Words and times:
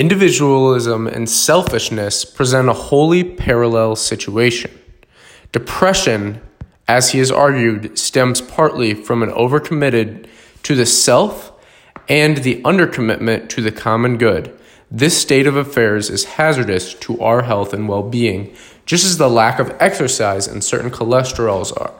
Individualism 0.00 1.06
and 1.06 1.28
selfishness 1.28 2.24
present 2.24 2.70
a 2.70 2.72
wholly 2.72 3.22
parallel 3.22 3.94
situation. 3.94 4.70
Depression, 5.52 6.40
as 6.88 7.10
he 7.10 7.18
has 7.18 7.30
argued, 7.30 7.98
stems 7.98 8.40
partly 8.40 8.94
from 8.94 9.22
an 9.22 9.28
overcommitted 9.32 10.26
to 10.62 10.74
the 10.74 10.86
self 10.86 11.52
and 12.08 12.38
the 12.38 12.62
undercommitment 12.62 13.50
to 13.50 13.60
the 13.60 13.70
common 13.70 14.16
good. 14.16 14.58
This 14.90 15.20
state 15.20 15.46
of 15.46 15.54
affairs 15.54 16.08
is 16.08 16.24
hazardous 16.24 16.94
to 16.94 17.20
our 17.20 17.42
health 17.42 17.74
and 17.74 17.86
well 17.86 18.02
being, 18.02 18.56
just 18.86 19.04
as 19.04 19.18
the 19.18 19.28
lack 19.28 19.58
of 19.58 19.76
exercise 19.80 20.48
and 20.48 20.64
certain 20.64 20.90
cholesterols 20.90 21.78
are. 21.78 21.92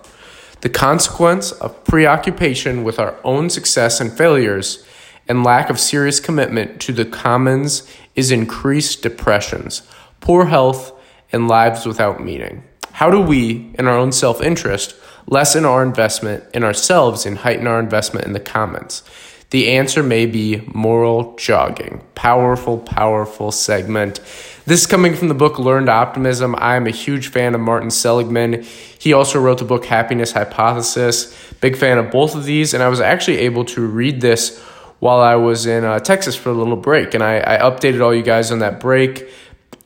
The 0.62 0.70
consequence 0.70 1.52
of 1.52 1.84
preoccupation 1.84 2.82
with 2.82 2.98
our 2.98 3.16
own 3.24 3.50
success 3.50 4.00
and 4.00 4.10
failures 4.10 4.86
and 5.30 5.44
lack 5.44 5.70
of 5.70 5.78
serious 5.78 6.18
commitment 6.18 6.80
to 6.80 6.92
the 6.92 7.04
commons 7.04 7.88
is 8.16 8.32
increased 8.32 9.00
depressions, 9.00 9.82
poor 10.18 10.46
health, 10.46 10.92
and 11.30 11.46
lives 11.46 11.86
without 11.86 12.20
meaning. 12.20 12.64
How 12.90 13.12
do 13.12 13.20
we, 13.20 13.70
in 13.78 13.86
our 13.86 13.96
own 13.96 14.10
self 14.10 14.42
interest, 14.42 14.96
lessen 15.28 15.64
our 15.64 15.84
investment 15.84 16.42
in 16.52 16.64
ourselves 16.64 17.24
and 17.24 17.38
heighten 17.38 17.68
our 17.68 17.78
investment 17.78 18.26
in 18.26 18.32
the 18.32 18.40
commons? 18.40 19.04
The 19.50 19.70
answer 19.70 20.02
may 20.02 20.26
be 20.26 20.62
moral 20.74 21.36
jogging. 21.36 22.02
Powerful, 22.16 22.78
powerful 22.78 23.52
segment. 23.52 24.18
This 24.66 24.80
is 24.80 24.86
coming 24.88 25.14
from 25.14 25.28
the 25.28 25.34
book 25.34 25.60
Learned 25.60 25.88
Optimism. 25.88 26.56
I 26.58 26.74
am 26.74 26.88
a 26.88 26.90
huge 26.90 27.28
fan 27.28 27.54
of 27.54 27.60
Martin 27.60 27.90
Seligman. 27.90 28.64
He 28.98 29.12
also 29.12 29.40
wrote 29.40 29.58
the 29.58 29.64
book 29.64 29.84
Happiness 29.84 30.32
Hypothesis. 30.32 31.52
Big 31.60 31.76
fan 31.76 31.98
of 31.98 32.10
both 32.10 32.34
of 32.34 32.44
these, 32.44 32.74
and 32.74 32.82
I 32.82 32.88
was 32.88 33.00
actually 33.00 33.38
able 33.38 33.64
to 33.66 33.86
read 33.86 34.20
this 34.20 34.60
while 35.00 35.20
I 35.20 35.34
was 35.34 35.66
in 35.66 35.84
uh, 35.84 35.98
Texas 35.98 36.36
for 36.36 36.50
a 36.50 36.54
little 36.54 36.76
break, 36.76 37.14
and 37.14 37.22
I, 37.22 37.38
I 37.40 37.58
updated 37.58 38.00
all 38.02 38.14
you 38.14 38.22
guys 38.22 38.52
on 38.52 38.60
that 38.60 38.80
break. 38.80 39.28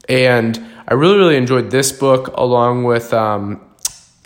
And 0.08 0.62
I 0.86 0.94
really, 0.94 1.16
really 1.16 1.36
enjoyed 1.36 1.70
this 1.70 1.90
book 1.90 2.28
along 2.36 2.84
with 2.84 3.14
um, 3.14 3.60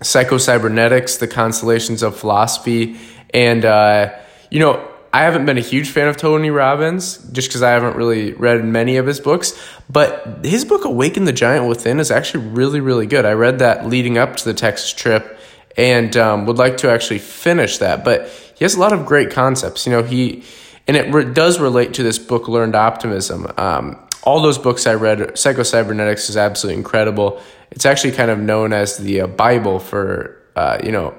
Psycho-Cybernetics, 0.02 1.18
The 1.18 1.28
Consolations 1.28 2.02
of 2.02 2.16
Philosophy. 2.16 2.96
And, 3.32 3.64
uh, 3.64 4.12
you 4.50 4.58
know, 4.58 4.84
I 5.12 5.22
haven't 5.22 5.46
been 5.46 5.56
a 5.56 5.62
huge 5.62 5.90
fan 5.90 6.08
of 6.08 6.16
Tony 6.16 6.50
Robbins 6.50 7.18
just 7.32 7.48
because 7.48 7.62
I 7.62 7.70
haven't 7.70 7.96
really 7.96 8.32
read 8.32 8.64
many 8.64 8.96
of 8.96 9.06
his 9.06 9.20
books. 9.20 9.58
But 9.88 10.44
his 10.44 10.64
book, 10.64 10.84
Awaken 10.84 11.24
the 11.24 11.32
Giant 11.32 11.68
Within, 11.68 12.00
is 12.00 12.10
actually 12.10 12.46
really, 12.48 12.80
really 12.80 13.06
good. 13.06 13.24
I 13.24 13.32
read 13.32 13.60
that 13.60 13.86
leading 13.86 14.18
up 14.18 14.36
to 14.36 14.44
the 14.44 14.54
Texas 14.54 14.92
trip 14.92 15.38
and 15.76 16.16
um, 16.16 16.46
would 16.46 16.58
like 16.58 16.78
to 16.78 16.90
actually 16.90 17.20
finish 17.20 17.78
that. 17.78 18.04
But 18.04 18.28
he 18.56 18.64
has 18.64 18.74
a 18.74 18.80
lot 18.80 18.92
of 18.92 19.06
great 19.06 19.30
concepts. 19.30 19.86
You 19.86 19.92
know, 19.92 20.02
he, 20.02 20.42
and 20.88 20.96
it 20.96 21.12
re- 21.12 21.32
does 21.32 21.60
relate 21.60 21.94
to 21.94 22.02
this 22.02 22.18
book, 22.18 22.48
Learned 22.48 22.74
Optimism. 22.74 23.46
Um, 23.56 23.98
all 24.24 24.42
those 24.42 24.58
books 24.58 24.86
I 24.86 24.94
read, 24.94 25.38
Psycho-Cybernetics 25.38 26.28
is 26.28 26.36
absolutely 26.36 26.78
incredible. 26.78 27.40
It's 27.70 27.86
actually 27.86 28.12
kind 28.12 28.30
of 28.30 28.38
known 28.38 28.72
as 28.72 28.96
the 28.96 29.20
uh, 29.20 29.26
Bible 29.26 29.78
for, 29.78 30.42
uh, 30.56 30.78
you 30.82 30.90
know, 30.90 31.14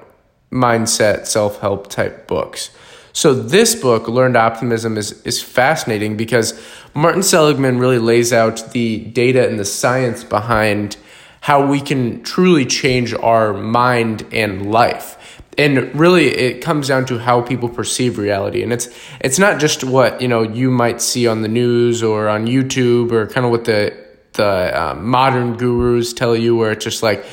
mindset, 0.52 1.26
self 1.26 1.60
help 1.60 1.88
type 1.88 2.26
books. 2.26 2.70
So 3.12 3.34
this 3.34 3.74
book, 3.74 4.08
Learned 4.08 4.36
Optimism, 4.36 4.96
is 4.96 5.20
is 5.22 5.42
fascinating 5.42 6.16
because 6.16 6.60
Martin 6.94 7.22
Seligman 7.22 7.78
really 7.78 7.98
lays 7.98 8.32
out 8.32 8.72
the 8.72 8.98
data 8.98 9.48
and 9.48 9.58
the 9.58 9.64
science 9.64 10.22
behind 10.22 10.96
how 11.40 11.66
we 11.66 11.80
can 11.80 12.22
truly 12.22 12.66
change 12.66 13.14
our 13.14 13.52
mind 13.52 14.26
and 14.32 14.70
life. 14.70 15.16
And 15.58 15.94
really 15.98 16.28
it 16.28 16.62
comes 16.62 16.88
down 16.88 17.06
to 17.06 17.18
how 17.18 17.42
people 17.42 17.68
perceive 17.68 18.18
reality. 18.18 18.62
And 18.62 18.72
it's 18.72 18.88
it's 19.20 19.38
not 19.38 19.60
just 19.60 19.84
what, 19.84 20.20
you 20.22 20.28
know, 20.28 20.42
you 20.42 20.70
might 20.70 21.00
see 21.00 21.26
on 21.26 21.42
the 21.42 21.48
news 21.48 22.02
or 22.02 22.28
on 22.28 22.46
YouTube 22.46 23.12
or 23.12 23.26
kind 23.26 23.44
of 23.44 23.50
what 23.50 23.64
the 23.64 23.96
the 24.34 24.80
um, 24.80 25.06
modern 25.06 25.56
gurus 25.56 26.12
tell 26.12 26.36
you 26.36 26.56
where 26.56 26.72
it's 26.72 26.84
just 26.84 27.02
like 27.02 27.24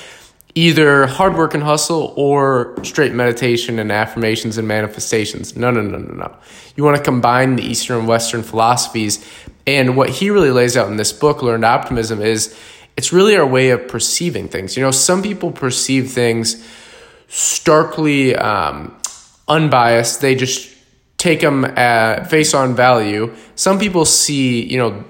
either 0.56 1.06
hard 1.06 1.36
work 1.36 1.54
and 1.54 1.62
hustle 1.62 2.14
or 2.18 2.76
straight 2.84 3.14
meditation 3.14 3.78
and 3.78 3.92
affirmations 3.92 4.58
and 4.58 4.68
manifestations. 4.68 5.56
No, 5.56 5.70
no, 5.70 5.82
no, 5.82 6.00
no, 6.00 6.14
no. 6.16 6.36
You 6.76 6.84
want 6.84 6.98
to 6.98 7.04
combine 7.04 7.58
the 7.58 7.64
Eastern 7.64 8.00
and 8.00 8.08
Western 8.08 8.42
philosophies. 8.42 9.24
And 9.68 9.96
what 9.96 10.10
he 10.10 10.32
really 10.32 10.50
lays 10.50 10.76
out 10.76 10.88
in 10.90 10.98
this 10.98 11.14
book, 11.14 11.44
Learned 11.44 11.64
Optimism, 11.64 12.24
is 12.24 12.58
it's 12.96 13.14
really 13.14 13.38
our 13.38 13.46
way 13.46 13.70
of 13.70 13.88
perceiving 13.88 14.48
things. 14.48 14.76
You 14.76 14.82
know, 14.82 14.90
some 14.90 15.22
people 15.22 15.52
perceive 15.52 16.12
things 16.12 16.68
starkly 17.28 18.36
um, 18.36 18.98
unbiased, 19.48 20.22
they 20.22 20.36
just 20.36 20.74
take 21.18 21.42
them 21.42 21.66
at 21.66 22.30
face 22.30 22.54
on 22.54 22.76
value. 22.76 23.34
Some 23.56 23.80
people 23.80 24.06
see, 24.06 24.64
you 24.64 24.78
know, 24.78 25.04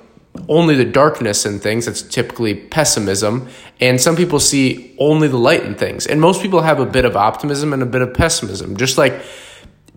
only 0.47 0.75
the 0.75 0.85
darkness 0.85 1.45
in 1.45 1.59
things. 1.59 1.85
That's 1.85 2.01
typically 2.01 2.55
pessimism. 2.55 3.49
And 3.79 3.99
some 3.99 4.15
people 4.15 4.39
see 4.39 4.95
only 4.99 5.27
the 5.27 5.37
light 5.37 5.63
in 5.63 5.75
things. 5.75 6.07
And 6.07 6.21
most 6.21 6.41
people 6.41 6.61
have 6.61 6.79
a 6.79 6.85
bit 6.85 7.05
of 7.05 7.15
optimism 7.15 7.73
and 7.73 7.83
a 7.83 7.85
bit 7.85 8.01
of 8.01 8.13
pessimism. 8.13 8.77
Just 8.77 8.97
like 8.97 9.21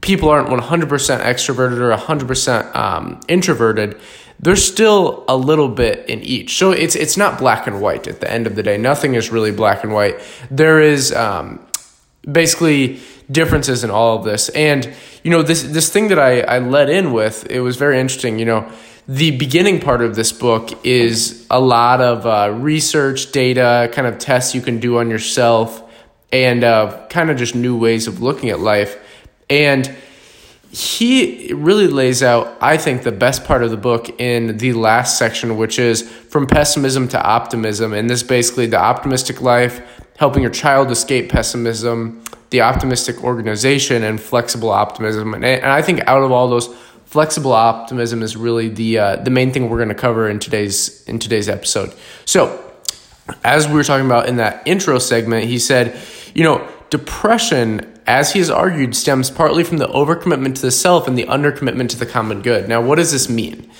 people 0.00 0.28
aren't 0.28 0.48
100% 0.48 0.88
extroverted 1.20 1.78
or 1.78 1.96
100% 1.96 2.74
um, 2.74 3.20
introverted, 3.28 3.98
there's 4.38 4.64
still 4.64 5.24
a 5.28 5.36
little 5.36 5.68
bit 5.68 6.08
in 6.08 6.22
each. 6.22 6.56
So 6.56 6.72
it's 6.72 6.96
it's 6.96 7.18
not 7.18 7.38
black 7.38 7.66
and 7.66 7.82
white 7.82 8.06
at 8.06 8.20
the 8.20 8.30
end 8.30 8.46
of 8.46 8.56
the 8.56 8.62
day. 8.62 8.78
Nothing 8.78 9.14
is 9.14 9.30
really 9.30 9.52
black 9.52 9.84
and 9.84 9.92
white. 9.92 10.18
There 10.50 10.80
is 10.80 11.12
um, 11.12 11.60
basically 12.22 13.00
differences 13.30 13.84
in 13.84 13.90
all 13.90 14.18
of 14.18 14.24
this. 14.24 14.48
And 14.50 14.92
you 15.22 15.30
know 15.30 15.42
this 15.42 15.62
this 15.62 15.90
thing 15.90 16.08
that 16.08 16.18
I 16.18 16.40
I 16.40 16.58
led 16.58 16.90
in 16.90 17.12
with 17.12 17.46
it 17.50 17.60
was 17.60 17.76
very 17.76 18.00
interesting. 18.00 18.38
You 18.38 18.46
know 18.46 18.72
the 19.08 19.36
beginning 19.36 19.80
part 19.80 20.02
of 20.02 20.14
this 20.14 20.30
book 20.30 20.70
is 20.84 21.44
a 21.50 21.60
lot 21.60 22.00
of 22.00 22.26
uh, 22.26 22.54
research, 22.56 23.32
data, 23.32 23.90
kind 23.92 24.06
of 24.06 24.18
tests 24.18 24.54
you 24.54 24.60
can 24.60 24.78
do 24.78 24.98
on 24.98 25.10
yourself, 25.10 25.82
and 26.32 26.62
uh, 26.62 27.06
kind 27.08 27.30
of 27.30 27.36
just 27.36 27.54
new 27.56 27.76
ways 27.76 28.06
of 28.06 28.22
looking 28.22 28.50
at 28.50 28.60
life. 28.60 28.96
And 29.48 29.92
he 30.72 31.52
really 31.52 31.88
lays 31.88 32.22
out, 32.22 32.56
I 32.60 32.76
think, 32.76 33.02
the 33.02 33.12
best 33.12 33.44
part 33.44 33.62
of 33.64 33.70
the 33.70 33.76
book 33.76 34.20
in 34.20 34.56
the 34.58 34.72
last 34.72 35.18
section, 35.18 35.56
which 35.56 35.78
is 35.78 36.08
from 36.08 36.46
pessimism 36.46 37.08
to 37.08 37.20
optimism. 37.20 37.92
And 37.92 38.08
this 38.08 38.22
basically 38.22 38.66
the 38.66 38.78
optimistic 38.78 39.40
life, 39.40 39.82
helping 40.16 40.42
your 40.42 40.52
child 40.52 40.90
escape 40.90 41.28
pessimism, 41.30 42.22
the 42.50 42.60
optimistic 42.60 43.24
organization, 43.24 44.04
and 44.04 44.20
flexible 44.20 44.70
optimism. 44.70 45.34
And, 45.34 45.44
and 45.44 45.66
I 45.66 45.82
think 45.82 46.06
out 46.06 46.22
of 46.22 46.30
all 46.30 46.48
those, 46.48 46.72
flexible 47.10 47.52
optimism 47.52 48.22
is 48.22 48.36
really 48.36 48.68
the 48.68 48.96
uh, 48.96 49.16
the 49.16 49.30
main 49.30 49.52
thing 49.52 49.68
we're 49.68 49.78
going 49.78 49.88
to 49.88 49.94
cover 49.96 50.28
in 50.30 50.38
today's 50.38 51.02
in 51.08 51.18
today's 51.18 51.48
episode. 51.48 51.92
So, 52.24 52.72
as 53.42 53.66
we 53.66 53.74
were 53.74 53.82
talking 53.82 54.06
about 54.06 54.28
in 54.28 54.36
that 54.36 54.62
intro 54.64 54.98
segment, 55.00 55.46
he 55.46 55.58
said, 55.58 56.00
you 56.34 56.44
know, 56.44 56.66
depression, 56.90 57.98
as 58.06 58.32
he 58.32 58.38
has 58.40 58.50
argued, 58.50 58.94
stems 58.94 59.30
partly 59.30 59.64
from 59.64 59.78
the 59.78 59.86
overcommitment 59.86 60.56
to 60.56 60.62
the 60.62 60.70
self 60.70 61.08
and 61.08 61.16
the 61.16 61.24
undercommitment 61.24 61.88
to 61.90 61.96
the 61.96 62.06
common 62.06 62.42
good. 62.42 62.68
Now, 62.68 62.80
what 62.80 62.96
does 62.96 63.12
this 63.12 63.28
mean? 63.28 63.70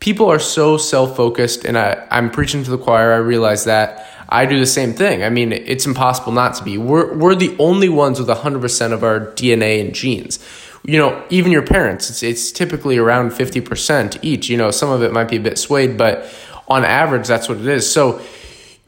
People 0.00 0.30
are 0.30 0.38
so 0.38 0.76
self 0.76 1.16
focused, 1.16 1.64
and 1.64 1.78
I, 1.78 2.06
I'm 2.10 2.30
preaching 2.30 2.64
to 2.64 2.70
the 2.70 2.78
choir. 2.78 3.12
I 3.12 3.18
realize 3.18 3.64
that. 3.64 4.06
I 4.28 4.44
do 4.44 4.58
the 4.58 4.66
same 4.66 4.92
thing. 4.92 5.22
I 5.22 5.30
mean, 5.30 5.52
it's 5.52 5.86
impossible 5.86 6.32
not 6.32 6.56
to 6.56 6.64
be. 6.64 6.78
We're, 6.78 7.16
we're 7.16 7.36
the 7.36 7.56
only 7.60 7.88
ones 7.88 8.18
with 8.18 8.28
100% 8.28 8.92
of 8.92 9.04
our 9.04 9.20
DNA 9.20 9.80
and 9.80 9.94
genes 9.94 10.40
you 10.86 10.98
know, 10.98 11.24
even 11.30 11.50
your 11.50 11.66
parents, 11.66 12.08
it's, 12.08 12.22
it's 12.22 12.52
typically 12.52 12.96
around 12.96 13.32
50% 13.32 14.18
each. 14.22 14.48
You 14.48 14.56
know, 14.56 14.70
some 14.70 14.88
of 14.88 15.02
it 15.02 15.12
might 15.12 15.28
be 15.28 15.36
a 15.36 15.40
bit 15.40 15.58
swayed, 15.58 15.98
but 15.98 16.32
on 16.68 16.84
average, 16.84 17.26
that's 17.26 17.48
what 17.48 17.58
it 17.58 17.66
is. 17.66 17.90
So 17.90 18.20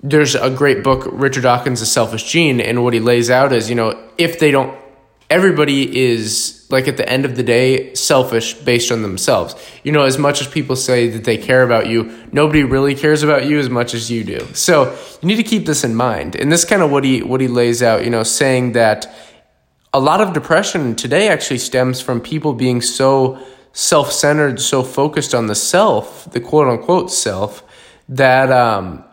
there's 0.03 0.35
a 0.35 0.51
great 0.51 0.85
book, 0.85 1.09
Richard 1.11 1.43
Dawkins' 1.43 1.81
The 1.81 1.87
Selfish 1.87 2.25
Gene, 2.25 2.61
and 2.61 2.85
what 2.85 2.95
he 2.95 3.01
lays 3.01 3.31
out 3.31 3.53
is, 3.53 3.69
you 3.69 3.75
know, 3.75 4.01
if 4.17 4.39
they 4.39 4.51
don't, 4.51 4.79
everybody 5.29 5.99
is, 5.99 6.67
like, 6.71 6.87
at 6.87 6.97
the 6.97 7.09
end 7.09 7.25
of 7.25 7.37
the 7.37 7.43
day, 7.43 7.95
selfish 7.95 8.55
based 8.55 8.93
on 8.93 9.03
themselves. 9.03 9.55
You 9.83 9.93
know, 9.93 10.03
as 10.03 10.17
much 10.17 10.41
as 10.41 10.47
people 10.47 10.77
say 10.77 11.09
that 11.09 11.25
they 11.25 11.37
care 11.37 11.63
about 11.63 11.89
you, 11.89 12.17
nobody 12.33 12.63
really 12.63 12.95
cares 12.95 13.23
about 13.23 13.47
you 13.47 13.59
as 13.59 13.69
much 13.69 13.93
as 13.93 14.11
you 14.11 14.23
do. 14.23 14.47
So 14.55 14.97
you 15.21 15.27
need 15.27 15.37
to 15.37 15.43
keep 15.43 15.67
this 15.67 15.83
in 15.83 15.95
mind. 15.95 16.37
And 16.37 16.53
this 16.53 16.65
kind 16.65 16.83
of 16.83 16.91
what 16.91 17.05
he, 17.05 17.23
what 17.23 17.41
he 17.41 17.49
lays 17.49 17.83
out, 17.83 18.05
you 18.05 18.11
know, 18.11 18.23
saying 18.23 18.73
that, 18.73 19.13
a 19.93 20.01
lot 20.01 20.21
of 20.21 20.33
depression 20.33 20.95
today 20.95 21.29
actually 21.29 21.59
stems 21.59 22.01
from 22.01 22.21
people 22.21 22.53
being 22.53 22.83
so 22.83 23.39
self 23.73 24.13
centered, 24.13 24.61
so 24.61 24.83
focused 24.83 25.35
on 25.35 25.47
the 25.47 25.55
self, 25.55 26.31
the 26.31 26.41
quote 26.41 26.69
unquote 26.69 27.11
self, 27.11 27.63
that 28.09 28.53
um, 28.53 29.05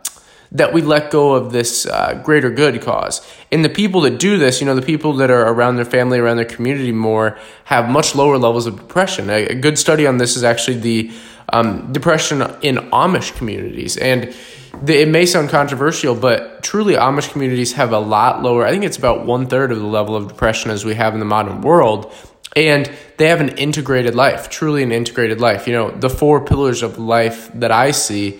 that 0.58 0.72
we 0.72 0.82
let 0.82 1.12
go 1.12 1.34
of 1.34 1.52
this 1.52 1.86
uh, 1.86 2.22
greater 2.24 2.50
good 2.50 2.82
cause. 2.82 3.22
And 3.52 3.64
the 3.64 3.70
people 3.70 4.02
that 4.02 4.20
do 4.20 4.38
this, 4.38 4.62
you 4.62 4.66
know, 4.66 4.76
the 4.76 4.82
people 4.82 5.14
that 5.14 5.30
are 5.30 5.48
around 5.50 5.76
their 5.76 5.86
family, 5.86 6.18
around 6.18 6.38
their 6.38 6.46
community 6.46 6.94
more, 6.94 7.38
have 7.66 7.90
much 7.90 8.16
lower 8.16 8.38
levels 8.38 8.66
of 8.66 8.78
depression. 8.78 9.30
A, 9.30 9.48
a 9.48 9.56
good 9.56 9.78
study 9.78 10.08
on 10.08 10.18
this 10.18 10.38
is 10.38 10.44
actually 10.44 10.80
the 10.80 11.12
um, 11.52 11.92
depression 11.92 12.42
in 12.62 12.78
Amish 12.92 13.36
communities. 13.36 13.98
And 13.98 14.34
the, 14.82 15.02
it 15.02 15.10
may 15.10 15.26
sound 15.26 15.50
controversial, 15.50 16.16
but 16.16 16.64
truly 16.64 16.94
Amish 16.94 17.32
communities 17.32 17.74
have 17.74 17.92
a 17.92 18.00
lot 18.00 18.42
lower. 18.42 18.66
I 18.66 18.72
think 18.72 18.86
it's 18.86 18.98
about 18.98 19.26
one 19.26 19.48
third 19.48 19.74
of 19.74 19.80
the 19.80 19.86
level 19.86 20.16
of 20.16 20.30
depression 20.30 20.72
as 20.72 20.86
we 20.86 20.96
have 20.96 21.14
in 21.14 21.20
the 21.20 21.26
modern 21.26 21.62
world. 21.62 22.14
And 22.56 22.90
they 23.18 23.28
have 23.28 23.42
an 23.42 23.58
integrated 23.58 24.16
life, 24.16 24.50
truly 24.50 24.84
an 24.84 24.94
integrated 24.94 25.42
life. 25.42 25.68
You 25.68 25.74
know, 25.74 25.92
the 25.92 26.10
four 26.10 26.46
pillars 26.46 26.82
of 26.82 26.98
life 26.98 27.52
that 27.56 27.72
I 27.74 27.92
see, 27.92 28.40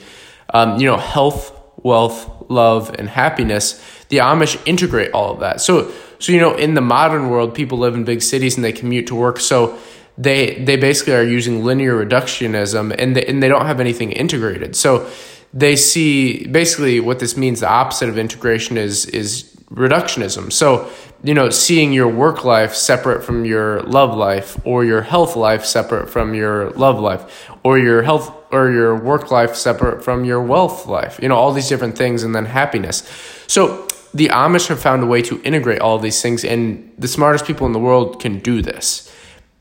um, 0.54 0.80
you 0.80 0.88
know, 0.88 0.96
health, 0.96 1.52
wealth, 1.86 2.50
love, 2.50 2.94
and 2.98 3.08
happiness. 3.08 3.80
The 4.10 4.18
Amish 4.18 4.60
integrate 4.66 5.12
all 5.12 5.32
of 5.32 5.40
that. 5.42 5.62
So, 5.62 5.92
so 6.20 6.32
you 6.32 6.40
know, 6.40 6.56
in 6.56 6.74
the 6.74 6.82
modern 6.82 7.30
world, 7.30 7.54
people 7.54 7.78
live 7.78 7.94
in 7.94 8.04
big 8.04 8.22
cities 8.24 8.56
and 8.56 8.66
they 8.66 8.74
commute 8.74 9.08
to 9.08 9.16
work. 9.16 9.40
So 9.40 9.78
they 10.18 10.56
they 10.64 10.78
basically 10.78 11.14
are 11.14 11.24
using 11.24 11.64
linear 11.64 11.94
reductionism, 11.94 12.96
and 12.98 13.16
they, 13.16 13.26
and 13.26 13.42
they 13.42 13.48
don't 13.48 13.66
have 13.66 13.80
anything 13.80 14.12
integrated. 14.12 14.76
So 14.76 15.10
they 15.54 15.76
see 15.76 16.48
basically 16.48 17.00
what 17.00 17.20
this 17.20 17.38
means. 17.38 17.60
The 17.60 17.70
opposite 17.70 18.10
of 18.10 18.18
integration 18.18 18.78
is 18.78 19.06
is 19.06 19.56
reductionism. 19.70 20.52
So, 20.52 20.90
you 21.24 21.34
know, 21.34 21.50
seeing 21.50 21.94
your 21.94 22.08
work 22.08 22.44
life 22.44 22.74
separate 22.74 23.24
from 23.24 23.46
your 23.46 23.82
love 23.84 24.16
life 24.16 24.60
or 24.64 24.86
your 24.86 25.02
health 25.02 25.36
life 25.36 25.66
separate 25.66 26.10
from 26.10 26.34
your 26.34 26.72
love 26.72 27.00
life 27.00 27.50
or 27.64 27.78
your 27.78 28.02
health 28.04 28.32
or 28.56 28.72
your 28.72 28.96
work 28.96 29.32
life 29.32 29.56
separate 29.56 30.04
from 30.04 30.26
your 30.26 30.42
wealth 30.42 30.88
life. 30.88 31.20
You 31.22 31.30
know, 31.30 31.36
all 31.36 31.52
these 31.52 31.70
different 31.70 31.98
things 31.98 32.24
and 32.24 32.34
then 32.34 32.46
happiness. 32.46 33.04
So, 33.48 33.88
the 34.14 34.28
Amish 34.30 34.68
have 34.68 34.80
found 34.80 35.04
a 35.04 35.06
way 35.06 35.22
to 35.24 35.42
integrate 35.44 35.82
all 35.82 36.00
these 36.00 36.22
things 36.22 36.46
and 36.46 36.90
the 36.98 37.08
smartest 37.08 37.46
people 37.46 37.68
in 37.68 37.74
the 37.74 37.80
world 37.80 38.22
can 38.22 38.40
do 38.40 38.62
this 38.62 39.12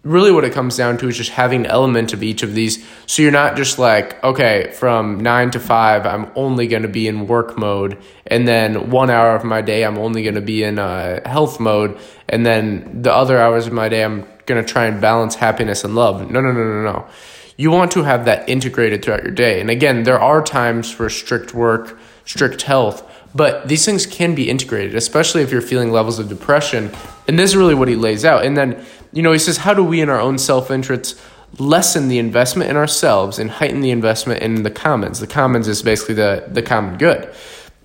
really 0.05 0.31
what 0.31 0.45
it 0.45 0.53
comes 0.53 0.77
down 0.77 0.99
to 0.99 1.09
is 1.09 1.17
just 1.17 1.31
having 1.31 1.65
an 1.65 1.67
element 1.67 2.13
of 2.13 2.23
each 2.23 2.43
of 2.43 2.55
these 2.55 2.87
so 3.07 3.23
you're 3.23 3.33
not 3.33 3.57
just 3.57 3.79
like 3.79 4.23
okay 4.23 4.71
from 4.73 5.19
9 5.19 5.51
to 5.53 5.59
5 5.61 6.07
i'm 6.07 6.31
only 6.37 6.67
going 6.67 6.83
to 6.83 6.89
be 6.89 7.09
in 7.09 7.27
work 7.27 7.59
mode 7.59 7.99
and 8.27 8.47
then 8.47 8.91
one 8.91 9.11
hour 9.11 9.35
of 9.35 9.45
my 9.45 9.63
day 9.63 9.83
i'm 9.83 9.99
only 9.99 10.23
going 10.23 10.35
to 10.35 10.43
be 10.43 10.63
in 10.63 10.79
uh, 10.79 11.27
health 11.29 11.59
mode 11.59 11.99
and 12.29 12.45
then 12.45 13.03
the 13.03 13.13
other 13.13 13.41
hours 13.41 13.67
of 13.67 13.73
my 13.73 13.89
day 13.89 14.05
i'm 14.05 14.27
going 14.45 14.63
to 14.63 14.73
try 14.73 14.85
and 14.85 15.01
balance 15.01 15.35
happiness 15.35 15.85
and 15.85 15.95
love 15.95 16.31
no 16.31 16.41
no 16.41 16.53
no 16.53 16.63
no 16.63 16.83
no 16.83 17.07
you 17.57 17.71
want 17.71 17.91
to 17.93 18.03
have 18.03 18.25
that 18.25 18.49
integrated 18.49 19.05
throughout 19.05 19.23
your 19.23 19.33
day 19.33 19.61
and 19.61 19.71
again 19.71 20.03
there 20.03 20.21
are 20.21 20.43
times 20.43 20.91
for 20.91 21.09
strict 21.09 21.55
work 21.55 21.99
strict 22.25 22.63
health 22.63 23.09
but 23.35 23.67
these 23.69 23.85
things 23.85 24.07
can 24.07 24.35
be 24.35 24.49
integrated 24.49 24.95
especially 24.95 25.43
if 25.43 25.51
you're 25.51 25.61
feeling 25.61 25.91
levels 25.91 26.19
of 26.19 26.29
depression 26.29 26.91
and 27.29 27.39
this 27.39 27.51
is 27.51 27.57
really 27.57 27.75
what 27.75 27.89
he 27.89 27.97
lays 27.97 28.25
out 28.25 28.45
and 28.45 28.57
then 28.57 28.85
you 29.15 29.23
know, 29.23 29.33
he 29.33 29.39
says, 29.39 29.59
how 29.59 29.73
do 29.73 29.83
we 29.83 30.01
in 30.01 30.11
our 30.11 30.21
own 30.21 30.39
self 30.39 30.71
interest 30.71 31.19
lessen 31.59 32.09
the 32.09 32.19
investment 32.19 32.69
in 32.69 32.77
ourselves 32.77 33.39
and 33.39 33.49
heighten 33.49 33.81
the 33.81 33.93
investment 33.93 34.43
in 34.43 34.65
the 34.65 34.71
commons? 34.71 35.21
The 35.21 35.29
commons 35.29 35.69
is 35.69 35.83
basically 35.83 36.17
the, 36.17 36.45
the 36.49 36.63
common 36.63 36.99
good. 36.99 37.33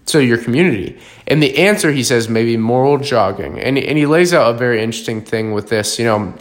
So 0.06 0.18
your 0.18 0.39
community. 0.39 1.00
And 1.27 1.42
the 1.42 1.56
answer, 1.60 1.92
he 1.92 2.04
says, 2.04 2.27
maybe 2.27 2.57
moral 2.57 2.98
jogging. 2.98 3.60
And, 3.60 3.77
and 3.77 3.98
he 3.98 4.07
lays 4.07 4.33
out 4.33 4.56
a 4.56 4.57
very 4.57 4.81
interesting 4.81 5.22
thing 5.22 5.54
with 5.54 5.69
this. 5.69 6.00
You 6.00 6.06
know, 6.06 6.33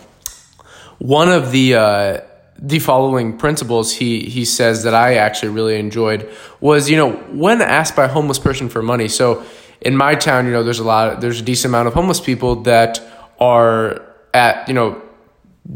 one 0.98 1.28
of 1.28 1.52
the, 1.52 1.74
uh, 1.74 2.20
the 2.58 2.78
following 2.78 3.36
principles 3.38 3.94
he, 3.94 4.28
he 4.28 4.44
says 4.44 4.82
that 4.82 4.94
I 4.94 5.14
actually 5.14 5.50
really 5.50 5.78
enjoyed 5.78 6.28
was, 6.60 6.90
you 6.90 6.96
know, 6.96 7.12
when 7.12 7.62
asked 7.62 7.94
by 7.94 8.04
a 8.04 8.08
homeless 8.08 8.38
person 8.38 8.68
for 8.68 8.82
money. 8.82 9.08
So 9.08 9.44
in 9.80 9.96
my 9.96 10.14
town, 10.14 10.46
you 10.46 10.52
know, 10.52 10.64
there's 10.64 10.80
a 10.80 10.84
lot, 10.84 11.20
there's 11.20 11.40
a 11.40 11.44
decent 11.44 11.70
amount 11.70 11.88
of 11.88 11.94
homeless 11.94 12.20
people 12.20 12.56
that 12.62 13.00
are 13.40 14.04
at 14.34 14.68
you 14.68 14.74
know 14.74 15.00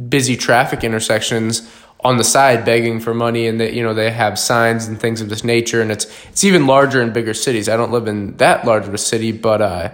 busy 0.09 0.37
traffic 0.37 0.85
intersections 0.85 1.71
on 2.05 2.17
the 2.17 2.25
side 2.25 2.65
begging 2.65 2.99
for 2.99 3.15
money 3.15 3.47
and 3.47 3.61
that 3.61 3.75
you 3.75 3.83
know 3.83 3.95
they 3.95 4.11
have 4.11 4.39
signs 4.39 4.87
and 4.87 5.01
things 5.01 5.21
of 5.21 5.29
this 5.29 5.45
nature. 5.45 5.81
And 5.81 5.91
it's 5.91 6.07
it's 6.29 6.45
even 6.45 6.67
larger 6.67 7.01
in 7.01 7.13
bigger 7.13 7.35
cities. 7.35 7.69
I 7.69 7.77
don't 7.77 7.93
live 7.93 8.09
in 8.09 8.37
that 8.39 8.65
large 8.65 8.87
of 8.87 8.95
a 8.95 8.99
city 8.99 9.33
but 9.33 9.63
uh, 9.63 9.93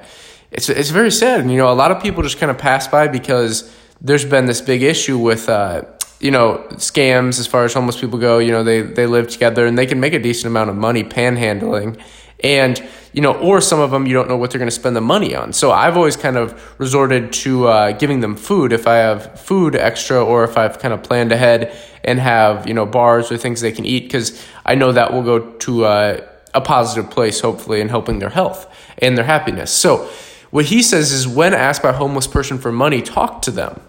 it's 0.50 0.68
it's 0.68 0.90
very 0.90 1.10
sad. 1.10 1.40
And 1.40 1.50
you 1.50 1.58
know 1.58 1.70
a 1.72 1.74
lot 1.74 1.90
of 1.90 2.02
people 2.02 2.22
just 2.22 2.38
kind 2.38 2.50
of 2.50 2.58
pass 2.58 2.88
by 2.88 3.08
because 3.08 3.74
there's 4.00 4.24
been 4.24 4.46
this 4.46 4.60
big 4.60 4.82
issue 4.82 5.18
with 5.18 5.48
uh, 5.48 5.82
you 6.20 6.30
know 6.30 6.66
scams 6.72 7.38
as 7.38 7.46
far 7.46 7.64
as 7.64 7.74
homeless 7.74 8.00
people 8.00 8.18
go 8.18 8.38
you 8.38 8.50
know 8.50 8.64
they 8.64 8.82
they 8.82 9.06
live 9.06 9.28
together 9.28 9.66
and 9.66 9.78
they 9.78 9.86
can 9.86 10.00
make 10.00 10.14
a 10.14 10.18
decent 10.18 10.46
amount 10.46 10.70
of 10.70 10.76
money 10.76 11.04
panhandling. 11.04 12.00
And 12.44 12.80
you 13.12 13.20
know 13.20 13.34
or 13.34 13.60
some 13.60 13.80
of 13.80 13.90
them 13.90 14.06
you 14.06 14.14
don't 14.14 14.28
know 14.28 14.36
what 14.36 14.50
they're 14.50 14.60
going 14.60 14.70
to 14.70 14.74
spend 14.74 14.94
the 14.94 15.00
money 15.00 15.34
on. 15.34 15.52
So 15.52 15.72
i've 15.72 15.96
always 15.96 16.16
kind 16.16 16.36
of 16.36 16.78
resorted 16.78 17.32
to 17.44 17.66
uh, 17.66 17.92
giving 17.92 18.20
them 18.20 18.36
food 18.36 18.72
if 18.72 18.86
i 18.86 18.96
have 18.96 19.40
food 19.40 19.74
extra 19.74 20.24
or 20.24 20.44
if 20.44 20.56
i've 20.56 20.78
kind 20.78 20.94
of 20.94 21.02
planned 21.02 21.32
ahead 21.32 21.76
and 22.04 22.20
have 22.20 22.68
you 22.68 22.74
know 22.74 22.86
bars 22.86 23.32
or 23.32 23.36
things 23.38 23.60
they 23.60 23.72
can 23.72 23.84
eat 23.84 24.04
because 24.04 24.46
i 24.64 24.76
know 24.76 24.92
that 24.92 25.12
will 25.12 25.24
go 25.24 25.50
to 25.56 25.84
uh, 25.84 26.20
a 26.54 26.60
positive 26.60 27.10
place 27.10 27.40
hopefully 27.40 27.80
in 27.80 27.88
helping 27.88 28.18
their 28.18 28.30
health 28.30 28.66
and 28.98 29.16
their 29.16 29.24
happiness. 29.24 29.70
So 29.70 30.10
what 30.50 30.66
he 30.66 30.82
says 30.82 31.12
is 31.12 31.28
when 31.28 31.54
asked 31.54 31.82
by 31.82 31.90
a 31.90 31.94
homeless 31.94 32.26
person 32.26 32.58
for 32.58 32.72
money 32.72 33.02
talk 33.02 33.42
to 33.42 33.50
them 33.50 33.80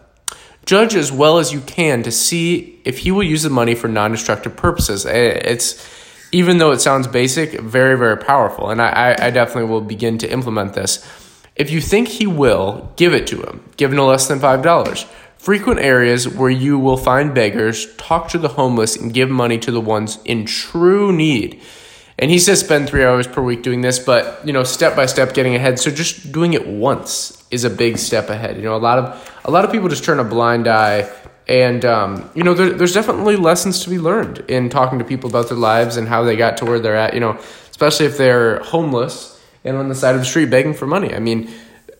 judge 0.70 0.94
as 0.96 1.12
well 1.12 1.40
as 1.40 1.52
you 1.52 1.62
can 1.62 2.04
to 2.04 2.12
see 2.12 2.80
if 2.86 3.00
he 3.00 3.12
will 3.12 3.24
use 3.24 3.44
the 3.44 3.50
money 3.50 3.76
for 3.76 3.88
non-destructive 3.88 4.56
purposes 4.56 5.06
it's 5.06 5.68
even 6.32 6.60
though 6.60 6.72
it 6.72 6.80
sounds 6.80 7.08
basic, 7.08 7.60
very, 7.60 7.98
very 7.98 8.18
powerful. 8.18 8.70
And 8.70 8.82
I, 8.82 9.16
I 9.20 9.32
definitely 9.32 9.70
will 9.70 9.82
begin 9.82 10.18
to 10.20 10.32
implement 10.32 10.74
this. 10.74 11.06
If 11.56 11.72
you 11.72 11.82
think 11.82 12.08
he 12.08 12.28
will, 12.28 12.92
give 12.96 13.14
it 13.14 13.28
to 13.28 13.42
him. 13.42 13.64
Give 13.78 13.92
no 13.92 14.06
less 14.08 14.28
than 14.28 14.40
$5. 14.40 15.08
Frequent 15.38 15.80
areas 15.80 16.28
where 16.28 16.50
you 16.50 16.78
will 16.78 16.98
find 16.98 17.34
beggars, 17.34 17.94
talk 17.96 18.30
to 18.30 18.38
the 18.38 18.50
homeless, 18.50 18.96
and 18.96 19.14
give 19.14 19.30
money 19.30 19.58
to 19.58 19.72
the 19.72 19.82
ones 19.82 20.20
in 20.26 20.46
true 20.46 21.12
need. 21.12 21.62
And 22.20 22.30
he 22.30 22.38
says 22.38 22.60
spend 22.60 22.88
three 22.88 23.04
hours 23.04 23.26
per 23.26 23.42
week 23.42 23.64
doing 23.64 23.82
this, 23.82 23.98
but 23.98 24.46
you 24.46 24.54
know, 24.54 24.64
step 24.64 24.96
by 24.96 25.08
step 25.08 25.34
getting 25.34 25.56
ahead. 25.56 25.80
So 25.80 25.90
just 25.90 26.32
doing 26.32 26.54
it 26.54 26.68
once 26.68 27.44
is 27.50 27.64
a 27.64 27.70
big 27.70 27.98
step 27.98 28.30
ahead. 28.30 28.58
You 28.58 28.64
know, 28.64 28.76
a 28.76 28.78
lot 28.78 29.00
of 29.00 29.40
a 29.46 29.52
lot 29.52 29.66
of 29.66 29.72
people 29.72 29.90
just 29.90 30.04
turn 30.04 30.20
a 30.20 30.24
blind 30.24 30.68
eye 30.68 31.10
and, 31.50 31.84
um, 31.84 32.30
you 32.36 32.44
know, 32.44 32.54
there, 32.54 32.70
there's 32.70 32.94
definitely 32.94 33.36
lessons 33.36 33.84
to 33.84 33.90
be 33.90 33.98
learned 33.98 34.38
in 34.48 34.70
talking 34.70 35.00
to 35.00 35.06
people 35.06 35.32
about 35.32 35.50
their 35.50 35.58
lives 35.58 35.98
and 35.98 36.08
how 36.08 36.24
they 36.24 36.36
got 36.36 36.58
to 36.58 36.66
where 36.66 36.80
they're 36.80 36.96
at, 36.96 37.16
you 37.16 37.20
know, 37.20 37.40
especially 37.72 38.06
if 38.06 38.20
they're 38.20 38.60
homeless 38.60 39.42
and 39.64 39.76
on 39.76 39.90
the 39.90 39.96
side 39.96 40.14
of 40.14 40.22
the 40.22 40.26
street 40.26 40.52
begging 40.52 40.76
for 40.76 40.86
money. 40.86 41.12
I 41.12 41.18
mean, 41.18 41.50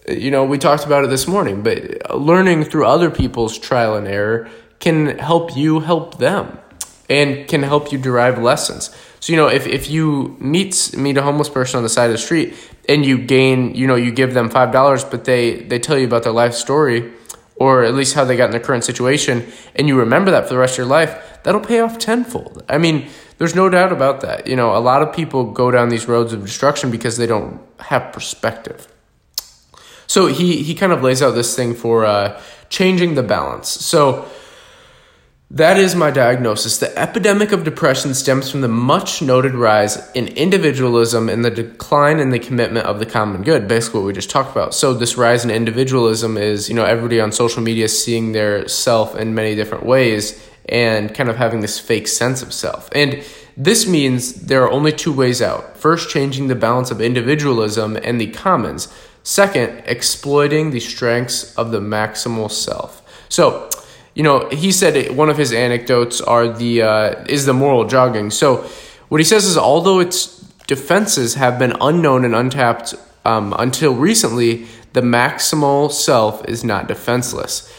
you 0.08 0.30
know, 0.30 0.46
we 0.46 0.60
talked 0.60 0.86
about 0.86 1.04
it 1.04 1.10
this 1.10 1.28
morning, 1.28 1.64
but 1.64 2.16
learning 2.16 2.66
through 2.66 2.86
other 2.86 3.10
people's 3.10 3.58
trial 3.58 3.96
and 3.96 4.08
error 4.08 4.48
can 4.80 5.18
help 5.18 5.58
you 5.58 5.80
help 5.80 6.20
them 6.20 6.60
and 7.10 7.48
can 7.48 7.64
help 7.64 7.92
you 7.92 7.98
derive 7.98 8.38
lessons. 8.38 8.96
So, 9.20 9.34
you 9.34 9.38
know, 9.38 9.48
if, 9.48 9.68
if 9.68 9.90
you 9.90 10.38
meet 10.40 10.92
meet 10.96 11.18
a 11.18 11.22
homeless 11.22 11.50
person 11.50 11.78
on 11.78 11.84
the 11.84 11.90
side 11.90 12.06
of 12.06 12.14
the 12.14 12.18
street 12.18 12.54
and 12.88 13.06
you 13.06 13.18
gain, 13.18 13.76
you 13.76 13.86
know, 13.86 13.96
you 13.96 14.12
give 14.12 14.34
them 14.34 14.50
$5, 14.50 15.12
but 15.12 15.26
they, 15.26 15.62
they 15.64 15.80
tell 15.80 15.98
you 15.98 16.08
about 16.08 16.24
their 16.24 16.34
life 16.34 16.54
story 16.54 17.12
or 17.60 17.84
at 17.84 17.94
least 17.94 18.16
how 18.16 18.24
they 18.24 18.38
got 18.38 18.46
in 18.46 18.52
their 18.52 18.60
current 18.60 18.86
situation, 18.86 19.46
and 19.76 19.88
you 19.88 20.00
remember 20.00 20.32
that 20.32 20.48
for 20.48 20.54
the 20.54 20.58
rest 20.58 20.76
of 20.76 20.78
your 20.78 20.88
life, 20.88 21.44
that'll 21.44 21.60
pay 21.60 21.82
off 21.82 22.00
tenfold. 22.00 22.64
I 22.70 22.78
mean, 22.78 23.10
there's 23.38 23.54
no 23.54 23.70
doubt 23.70 23.92
about 23.92 24.22
that. 24.22 24.48
You 24.48 24.56
know, 24.56 24.76
a 24.76 24.80
lot 24.80 25.02
of 25.02 25.14
people 25.14 25.52
go 25.52 25.70
down 25.70 25.90
these 25.90 26.08
roads 26.08 26.32
of 26.32 26.42
destruction 26.42 26.90
because 26.90 27.18
they 27.18 27.28
don't 27.28 27.60
have 27.80 28.14
perspective. 28.14 28.88
So 30.08 30.28
he 30.28 30.64
he 30.64 30.74
kind 30.74 30.92
of 30.92 31.04
lays 31.04 31.22
out 31.22 31.32
this 31.32 31.56
thing 31.56 31.76
for 31.76 32.06
uh, 32.06 32.42
changing 32.70 33.16
the 33.16 33.24
balance. 33.24 33.70
So 33.70 34.28
that 35.52 35.78
is 35.78 35.96
my 35.96 36.12
diagnosis. 36.12 36.78
The 36.78 36.96
epidemic 36.98 37.52
of 37.52 37.64
depression 37.64 38.14
stems 38.14 38.52
from 38.52 38.62
the 38.62 38.68
much 38.68 39.20
noted 39.22 39.56
rise 39.56 39.98
in 40.12 40.28
individualism 40.28 41.28
and 41.28 41.44
the 41.44 41.50
decline 41.50 42.20
in 42.20 42.30
the 42.30 42.38
commitment 42.38 42.86
of 42.86 43.00
the 43.00 43.08
common 43.08 43.42
good. 43.42 43.68
Basically, 43.68 44.02
what 44.02 44.08
we 44.08 44.14
just 44.14 44.30
talked 44.30 44.52
about. 44.52 44.76
So, 44.76 44.94
this 44.94 45.18
rise 45.18 45.44
in 45.44 45.50
individualism 45.50 46.38
is, 46.38 46.70
you 46.70 46.76
know, 46.76 46.86
everybody 46.86 47.20
on 47.20 47.32
social 47.32 47.64
media 47.64 47.88
seeing 47.88 48.32
their 48.32 48.68
self 48.68 49.16
in 49.16 49.34
many 49.34 49.56
different 49.56 49.86
ways 49.86 50.40
and 50.68 51.16
kind 51.16 51.30
of 51.30 51.38
having 51.38 51.62
this 51.62 51.80
fake 51.80 52.08
sense 52.08 52.44
of 52.44 52.54
self. 52.54 52.88
And 52.94 53.24
this 53.58 53.88
means 53.88 54.46
there 54.46 54.64
are 54.64 54.72
only 54.72 54.92
two 54.92 55.12
ways 55.12 55.42
out. 55.42 55.76
First, 55.76 56.12
changing 56.12 56.48
the 56.48 56.56
balance 56.56 56.92
of 56.92 57.02
individualism 57.02 57.98
and 58.04 58.22
the 58.22 58.28
commons. 58.28 58.88
Second, 59.24 59.82
exploiting 59.86 60.70
the 60.70 60.80
strengths 60.80 61.56
of 61.56 61.72
the 61.72 61.80
maximal 61.80 62.52
self. 62.52 63.02
So, 63.30 63.68
you 64.20 64.24
know, 64.24 64.50
he 64.50 64.74
said 64.74 65.16
one 65.16 65.30
of 65.30 65.38
his 65.38 65.54
anecdotes 65.54 66.20
are 66.20 66.50
the 66.50 66.82
uh, 66.82 67.24
is 67.30 67.46
the 67.46 67.54
moral 67.54 67.86
jogging. 67.86 68.32
So 68.32 68.70
what 69.08 69.22
he 69.22 69.24
says 69.24 69.46
is 69.46 69.58
although 69.58 70.02
its 70.02 70.42
defenses 70.68 71.36
have 71.36 71.58
been 71.58 71.74
unknown 71.80 72.26
and 72.26 72.36
untapped 72.36 72.96
um, 73.24 73.56
until 73.58 73.96
recently, 73.96 74.68
the 74.92 75.00
maximal 75.00 75.90
self 75.90 76.44
is 76.50 76.66
not 76.66 76.90
defenseless. 76.90 77.74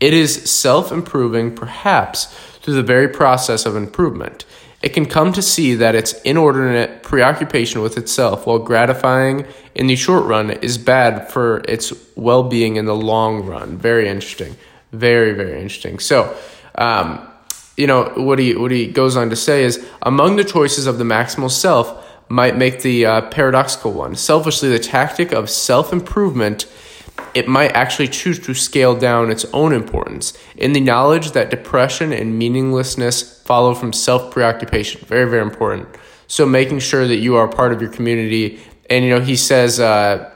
It 0.00 0.12
is 0.12 0.50
self 0.50 0.90
improving, 0.90 1.54
perhaps 1.54 2.24
through 2.60 2.74
the 2.74 2.82
very 2.82 3.06
process 3.06 3.64
of 3.64 3.76
improvement. 3.76 4.44
It 4.82 4.94
can 4.94 5.06
come 5.06 5.32
to 5.32 5.42
see 5.42 5.76
that 5.76 5.94
its 5.94 6.14
inordinate 6.22 7.04
preoccupation 7.04 7.82
with 7.82 7.96
itself, 7.96 8.48
while 8.48 8.58
gratifying 8.58 9.46
in 9.76 9.86
the 9.86 9.94
short 9.94 10.26
run, 10.26 10.50
is 10.50 10.76
bad 10.76 11.30
for 11.30 11.58
its 11.68 11.92
well 12.16 12.42
being 12.42 12.74
in 12.74 12.84
the 12.84 12.96
long 12.96 13.46
run. 13.46 13.78
Very 13.78 14.08
interesting. 14.08 14.56
Very, 14.94 15.32
very 15.32 15.60
interesting. 15.60 15.98
So, 15.98 16.36
um, 16.76 17.26
you 17.76 17.86
know, 17.86 18.12
what 18.16 18.38
he, 18.38 18.54
what 18.54 18.70
he 18.70 18.86
goes 18.86 19.16
on 19.16 19.30
to 19.30 19.36
say 19.36 19.64
is 19.64 19.84
among 20.02 20.36
the 20.36 20.44
choices 20.44 20.86
of 20.86 20.98
the 20.98 21.04
maximal 21.04 21.50
self 21.50 22.00
might 22.28 22.56
make 22.56 22.82
the 22.82 23.04
uh, 23.04 23.20
paradoxical 23.30 23.92
one. 23.92 24.14
Selfishly, 24.14 24.68
the 24.68 24.78
tactic 24.78 25.32
of 25.32 25.50
self 25.50 25.92
improvement 25.92 26.66
it 27.32 27.48
might 27.48 27.72
actually 27.72 28.08
choose 28.08 28.38
to 28.40 28.54
scale 28.54 28.94
down 28.96 29.30
its 29.30 29.44
own 29.46 29.72
importance 29.72 30.38
in 30.56 30.72
the 30.72 30.80
knowledge 30.80 31.32
that 31.32 31.50
depression 31.50 32.12
and 32.12 32.38
meaninglessness 32.38 33.40
follow 33.42 33.74
from 33.74 33.92
self 33.92 34.30
preoccupation. 34.30 35.04
Very, 35.06 35.28
very 35.28 35.42
important. 35.42 35.88
So, 36.28 36.46
making 36.46 36.78
sure 36.78 37.06
that 37.06 37.16
you 37.16 37.36
are 37.36 37.48
part 37.48 37.72
of 37.72 37.82
your 37.82 37.90
community. 37.90 38.60
And, 38.90 39.04
you 39.04 39.10
know, 39.10 39.20
he 39.20 39.34
says, 39.34 39.80
uh, 39.80 40.30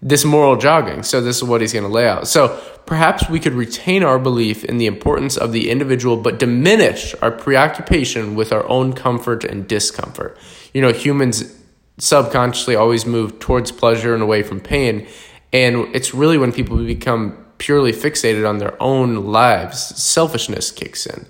this 0.00 0.24
moral 0.24 0.56
jogging. 0.56 1.02
So, 1.02 1.20
this 1.20 1.36
is 1.36 1.44
what 1.44 1.60
he's 1.60 1.72
going 1.72 1.84
to 1.84 1.92
lay 1.92 2.08
out. 2.08 2.28
So, 2.28 2.60
perhaps 2.86 3.28
we 3.28 3.40
could 3.40 3.54
retain 3.54 4.02
our 4.02 4.18
belief 4.18 4.64
in 4.64 4.78
the 4.78 4.86
importance 4.86 5.36
of 5.36 5.52
the 5.52 5.70
individual, 5.70 6.16
but 6.16 6.38
diminish 6.38 7.14
our 7.20 7.30
preoccupation 7.30 8.34
with 8.34 8.52
our 8.52 8.68
own 8.68 8.92
comfort 8.92 9.44
and 9.44 9.66
discomfort. 9.68 10.36
You 10.72 10.82
know, 10.82 10.92
humans 10.92 11.54
subconsciously 11.98 12.76
always 12.76 13.04
move 13.04 13.38
towards 13.38 13.72
pleasure 13.72 14.14
and 14.14 14.22
away 14.22 14.42
from 14.42 14.60
pain. 14.60 15.06
And 15.52 15.94
it's 15.94 16.14
really 16.14 16.38
when 16.38 16.52
people 16.52 16.76
become 16.76 17.44
purely 17.58 17.92
fixated 17.92 18.48
on 18.48 18.58
their 18.58 18.80
own 18.80 19.26
lives, 19.26 19.78
selfishness 20.00 20.70
kicks 20.70 21.06
in. 21.06 21.26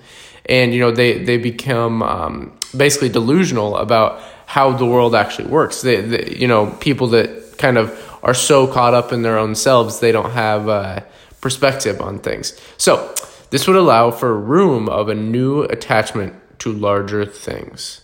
And, 0.47 0.73
you 0.73 0.81
know, 0.81 0.91
they, 0.91 1.25
they 1.25 1.37
become 1.37 2.03
um, 2.03 2.59
basically 2.77 3.09
delusional 3.09 3.77
about 3.77 4.21
how 4.47 4.73
the 4.73 4.87
world 4.87 5.15
actually 5.15 5.49
works. 5.49 5.83
They, 5.83 6.01
they, 6.01 6.37
you 6.37 6.49
know, 6.49 6.71
people 6.81 7.09
that 7.09 7.59
kind 7.59 7.77
of 7.77 8.08
are 8.23 8.35
so 8.35 8.67
caught 8.67 8.95
up 8.95 9.13
in 9.13 9.23
their 9.23 9.39
own 9.39 9.55
selves, 9.55 10.01
they 10.01 10.13
don't 10.13 10.33
have 10.33 10.69
uh, 10.69 11.01
perspective 11.41 12.01
on 12.01 12.19
things. 12.19 12.59
So, 12.77 13.15
this 13.51 13.67
would 13.67 13.77
allow 13.77 14.11
for 14.11 14.39
room 14.39 14.89
of 14.89 15.09
a 15.09 15.15
new 15.15 15.63
attachment 15.63 16.35
to 16.61 16.73
larger 16.73 17.25
things. 17.25 18.03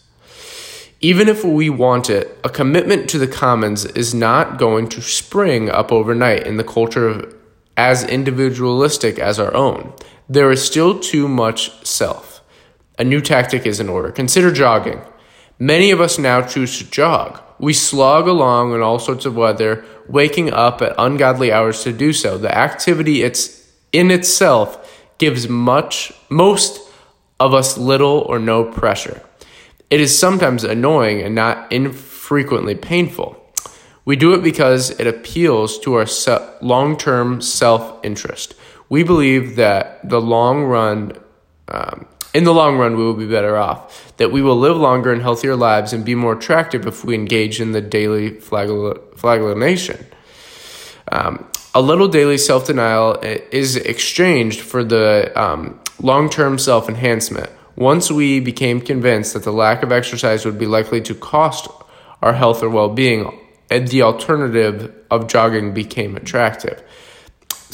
Even 1.00 1.28
if 1.28 1.44
we 1.44 1.68
want 1.68 2.08
it, 2.08 2.38
a 2.42 2.48
commitment 2.48 3.10
to 3.10 3.18
the 3.18 3.26
commons 3.26 3.84
is 3.84 4.14
not 4.14 4.56
going 4.56 4.88
to 4.88 5.02
spring 5.02 5.68
up 5.68 5.92
overnight 5.92 6.46
in 6.46 6.56
the 6.56 6.64
culture 6.64 7.08
of, 7.08 7.34
as 7.76 8.04
individualistic 8.04 9.18
as 9.18 9.38
our 9.38 9.52
own. 9.54 9.92
There 10.28 10.50
is 10.50 10.64
still 10.64 10.98
too 10.98 11.28
much 11.28 11.84
self. 11.84 12.40
A 12.98 13.04
new 13.04 13.20
tactic 13.20 13.66
is 13.66 13.80
in 13.80 13.88
order. 13.90 14.10
Consider 14.10 14.50
jogging. 14.50 15.02
Many 15.58 15.90
of 15.90 16.00
us 16.00 16.18
now 16.18 16.40
choose 16.40 16.78
to 16.78 16.90
jog. 16.90 17.40
We 17.64 17.72
slog 17.72 18.28
along 18.28 18.74
in 18.74 18.82
all 18.82 18.98
sorts 18.98 19.24
of 19.24 19.36
weather, 19.36 19.86
waking 20.06 20.52
up 20.52 20.82
at 20.82 20.94
ungodly 20.98 21.50
hours 21.50 21.82
to 21.84 21.94
do 21.94 22.12
so. 22.12 22.36
The 22.36 22.54
activity 22.54 23.22
it's 23.22 23.72
in 23.90 24.10
itself 24.10 25.02
gives 25.16 25.48
much 25.48 26.12
most 26.28 26.86
of 27.40 27.54
us 27.54 27.78
little 27.78 28.18
or 28.18 28.38
no 28.38 28.64
pressure. 28.64 29.22
It 29.88 29.98
is 29.98 30.16
sometimes 30.18 30.62
annoying 30.62 31.22
and 31.22 31.34
not 31.34 31.72
infrequently 31.72 32.74
painful. 32.74 33.42
We 34.04 34.16
do 34.16 34.34
it 34.34 34.42
because 34.42 34.90
it 35.00 35.06
appeals 35.06 35.78
to 35.80 35.94
our 35.94 36.04
se- 36.04 36.46
long 36.60 36.98
term 36.98 37.40
self 37.40 37.98
interest. 38.04 38.54
We 38.90 39.04
believe 39.04 39.56
that 39.56 40.06
the 40.06 40.20
long 40.20 40.64
run, 40.64 41.12
um, 41.68 42.08
in 42.34 42.44
the 42.44 42.52
long 42.52 42.76
run, 42.76 42.96
we 42.96 43.04
will 43.04 43.14
be 43.14 43.26
better 43.26 43.56
off, 43.56 44.14
that 44.16 44.32
we 44.32 44.42
will 44.42 44.58
live 44.58 44.76
longer 44.76 45.12
and 45.12 45.22
healthier 45.22 45.56
lives 45.56 45.92
and 45.92 46.04
be 46.04 46.14
more 46.14 46.34
attractive 46.34 46.86
if 46.86 47.04
we 47.04 47.14
engage 47.14 47.60
in 47.60 47.72
the 47.72 47.80
daily 47.80 48.32
flagell- 48.32 49.16
flagellation. 49.16 50.04
Um, 51.10 51.48
a 51.74 51.80
little 51.80 52.08
daily 52.08 52.38
self 52.38 52.66
denial 52.66 53.14
is 53.22 53.76
exchanged 53.76 54.60
for 54.60 54.84
the 54.84 55.32
um, 55.40 55.80
long 56.00 56.28
term 56.28 56.58
self 56.58 56.88
enhancement 56.88 57.50
once 57.76 58.10
we 58.10 58.40
became 58.40 58.80
convinced 58.80 59.34
that 59.34 59.42
the 59.42 59.52
lack 59.52 59.82
of 59.82 59.90
exercise 59.90 60.44
would 60.44 60.58
be 60.58 60.66
likely 60.66 61.00
to 61.00 61.14
cost 61.14 61.68
our 62.22 62.32
health 62.32 62.62
or 62.62 62.68
well 62.68 62.88
being, 62.88 63.38
the 63.68 64.02
alternative 64.02 64.94
of 65.10 65.26
jogging 65.26 65.74
became 65.74 66.16
attractive. 66.16 66.82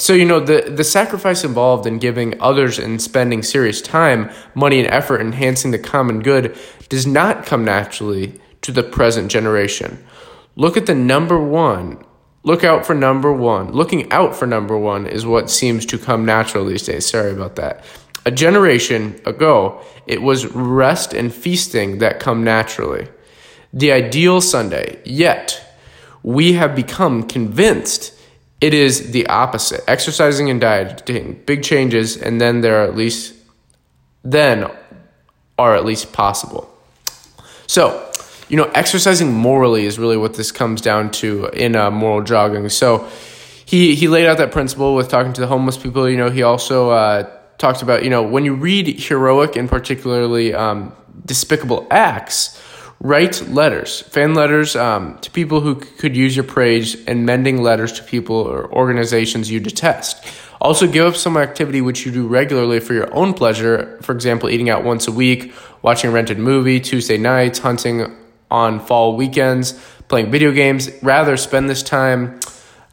So, 0.00 0.14
you 0.14 0.24
know, 0.24 0.40
the, 0.40 0.62
the 0.74 0.82
sacrifice 0.82 1.44
involved 1.44 1.86
in 1.86 1.98
giving 1.98 2.40
others 2.40 2.78
and 2.78 3.02
spending 3.02 3.42
serious 3.42 3.82
time, 3.82 4.30
money, 4.54 4.80
and 4.80 4.88
effort 4.88 5.20
enhancing 5.20 5.72
the 5.72 5.78
common 5.78 6.20
good 6.20 6.58
does 6.88 7.06
not 7.06 7.44
come 7.44 7.66
naturally 7.66 8.40
to 8.62 8.72
the 8.72 8.82
present 8.82 9.30
generation. 9.30 10.02
Look 10.56 10.78
at 10.78 10.86
the 10.86 10.94
number 10.94 11.38
one. 11.38 12.02
Look 12.44 12.64
out 12.64 12.86
for 12.86 12.94
number 12.94 13.30
one. 13.30 13.72
Looking 13.72 14.10
out 14.10 14.34
for 14.34 14.46
number 14.46 14.78
one 14.78 15.06
is 15.06 15.26
what 15.26 15.50
seems 15.50 15.84
to 15.86 15.98
come 15.98 16.24
natural 16.24 16.64
these 16.64 16.84
days. 16.84 17.04
Sorry 17.04 17.32
about 17.32 17.56
that. 17.56 17.84
A 18.24 18.30
generation 18.30 19.20
ago, 19.26 19.82
it 20.06 20.22
was 20.22 20.46
rest 20.46 21.12
and 21.12 21.32
feasting 21.32 21.98
that 21.98 22.20
come 22.20 22.42
naturally. 22.42 23.06
The 23.70 23.92
ideal 23.92 24.40
Sunday. 24.40 25.02
Yet, 25.04 25.62
we 26.22 26.54
have 26.54 26.74
become 26.74 27.24
convinced 27.24 28.14
it 28.60 28.74
is 28.74 29.12
the 29.12 29.26
opposite. 29.26 29.82
Exercising 29.88 30.50
and 30.50 30.60
dieting, 30.60 31.42
big 31.46 31.62
changes, 31.62 32.16
and 32.16 32.40
then 32.40 32.60
there 32.60 32.82
are 32.82 32.84
at 32.84 32.96
least, 32.96 33.34
then 34.22 34.70
are 35.58 35.74
at 35.74 35.84
least 35.84 36.12
possible. 36.12 36.68
So, 37.66 38.10
you 38.48 38.56
know, 38.56 38.70
exercising 38.74 39.32
morally 39.32 39.86
is 39.86 39.98
really 39.98 40.16
what 40.16 40.34
this 40.34 40.52
comes 40.52 40.80
down 40.80 41.10
to 41.12 41.46
in 41.46 41.76
uh, 41.76 41.90
moral 41.90 42.22
jogging. 42.22 42.68
So, 42.68 43.08
he 43.70 43.94
he 43.94 44.08
laid 44.08 44.26
out 44.26 44.38
that 44.38 44.50
principle 44.50 44.96
with 44.96 45.08
talking 45.08 45.32
to 45.32 45.40
the 45.40 45.46
homeless 45.46 45.78
people. 45.78 46.08
You 46.08 46.16
know, 46.16 46.28
he 46.28 46.42
also 46.42 46.90
uh, 46.90 47.30
talked 47.56 47.82
about, 47.82 48.02
you 48.02 48.10
know, 48.10 48.22
when 48.22 48.44
you 48.44 48.54
read 48.54 48.88
heroic 49.00 49.54
and 49.54 49.68
particularly 49.68 50.52
um, 50.52 50.92
despicable 51.24 51.86
acts, 51.88 52.60
write 53.00 53.48
letters, 53.48 54.02
fan 54.02 54.34
letters 54.34 54.76
um, 54.76 55.18
to 55.20 55.30
people 55.30 55.60
who 55.60 55.74
could 55.74 56.14
use 56.14 56.36
your 56.36 56.44
praise, 56.44 57.02
and 57.06 57.24
mending 57.24 57.62
letters 57.62 57.92
to 57.92 58.02
people 58.02 58.36
or 58.36 58.70
organizations 58.72 59.50
you 59.50 59.58
detest. 59.58 60.24
Also, 60.60 60.86
give 60.86 61.06
up 61.06 61.16
some 61.16 61.38
activity 61.38 61.80
which 61.80 62.04
you 62.04 62.12
do 62.12 62.26
regularly 62.26 62.80
for 62.80 62.92
your 62.92 63.12
own 63.14 63.32
pleasure. 63.32 63.98
For 64.02 64.12
example, 64.12 64.50
eating 64.50 64.68
out 64.68 64.84
once 64.84 65.08
a 65.08 65.12
week, 65.12 65.54
watching 65.80 66.10
a 66.10 66.12
rented 66.12 66.38
movie 66.38 66.80
Tuesday 66.80 67.16
nights, 67.16 67.60
hunting 67.60 68.14
on 68.50 68.78
fall 68.78 69.16
weekends, 69.16 69.72
playing 70.08 70.30
video 70.30 70.52
games. 70.52 70.90
Rather, 71.02 71.38
spend 71.38 71.70
this 71.70 71.82
time 71.82 72.38